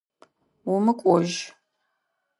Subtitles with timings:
[0.71, 1.37] Умыкӏожь!